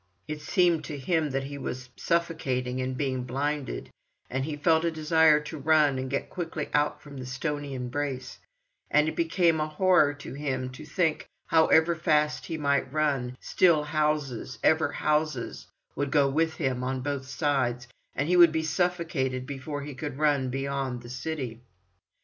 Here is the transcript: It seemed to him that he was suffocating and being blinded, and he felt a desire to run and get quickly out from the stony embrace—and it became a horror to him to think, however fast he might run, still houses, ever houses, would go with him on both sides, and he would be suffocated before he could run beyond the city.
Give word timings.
It 0.27 0.41
seemed 0.41 0.83
to 0.85 0.97
him 0.97 1.29
that 1.29 1.43
he 1.43 1.59
was 1.59 1.89
suffocating 1.95 2.81
and 2.81 2.97
being 2.97 3.23
blinded, 3.23 3.91
and 4.31 4.43
he 4.43 4.55
felt 4.57 4.83
a 4.83 4.89
desire 4.89 5.39
to 5.41 5.59
run 5.59 5.99
and 5.99 6.09
get 6.09 6.31
quickly 6.31 6.69
out 6.73 7.03
from 7.03 7.17
the 7.17 7.25
stony 7.27 7.75
embrace—and 7.75 9.07
it 9.07 9.15
became 9.15 9.59
a 9.59 9.67
horror 9.67 10.15
to 10.15 10.33
him 10.33 10.71
to 10.71 10.85
think, 10.87 11.27
however 11.45 11.93
fast 11.95 12.47
he 12.47 12.57
might 12.57 12.91
run, 12.91 13.37
still 13.39 13.83
houses, 13.83 14.57
ever 14.63 14.91
houses, 14.91 15.67
would 15.95 16.09
go 16.09 16.27
with 16.27 16.55
him 16.55 16.83
on 16.83 17.01
both 17.01 17.27
sides, 17.27 17.87
and 18.15 18.27
he 18.27 18.35
would 18.35 18.51
be 18.51 18.63
suffocated 18.63 19.45
before 19.45 19.83
he 19.83 19.93
could 19.93 20.17
run 20.17 20.49
beyond 20.49 21.03
the 21.03 21.09
city. 21.11 21.61